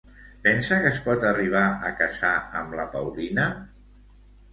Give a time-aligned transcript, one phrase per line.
[0.45, 3.45] Pensa que es pot arribar a casar amb la Paulina?